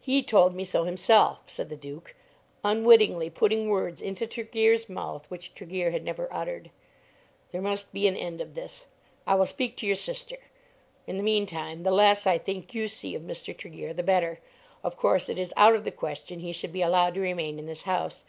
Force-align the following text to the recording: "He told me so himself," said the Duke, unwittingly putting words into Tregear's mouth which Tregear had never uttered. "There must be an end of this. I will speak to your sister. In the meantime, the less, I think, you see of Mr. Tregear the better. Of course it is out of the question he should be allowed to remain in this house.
"He 0.00 0.22
told 0.22 0.54
me 0.54 0.64
so 0.64 0.84
himself," 0.84 1.40
said 1.44 1.68
the 1.68 1.76
Duke, 1.76 2.14
unwittingly 2.64 3.28
putting 3.28 3.68
words 3.68 4.00
into 4.00 4.26
Tregear's 4.26 4.88
mouth 4.88 5.26
which 5.30 5.52
Tregear 5.54 5.90
had 5.90 6.02
never 6.02 6.26
uttered. 6.32 6.70
"There 7.52 7.60
must 7.60 7.92
be 7.92 8.08
an 8.08 8.16
end 8.16 8.40
of 8.40 8.54
this. 8.54 8.86
I 9.26 9.34
will 9.34 9.44
speak 9.44 9.76
to 9.76 9.86
your 9.86 9.94
sister. 9.94 10.38
In 11.06 11.18
the 11.18 11.22
meantime, 11.22 11.82
the 11.82 11.90
less, 11.90 12.26
I 12.26 12.38
think, 12.38 12.72
you 12.72 12.88
see 12.88 13.14
of 13.14 13.20
Mr. 13.20 13.54
Tregear 13.54 13.92
the 13.92 14.02
better. 14.02 14.40
Of 14.82 14.96
course 14.96 15.28
it 15.28 15.36
is 15.38 15.52
out 15.54 15.74
of 15.74 15.84
the 15.84 15.92
question 15.92 16.40
he 16.40 16.52
should 16.52 16.72
be 16.72 16.80
allowed 16.80 17.12
to 17.16 17.20
remain 17.20 17.58
in 17.58 17.66
this 17.66 17.82
house. 17.82 18.24